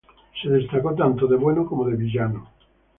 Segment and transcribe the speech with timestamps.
[0.41, 2.49] Se destacó, tanto de bueno como de villano.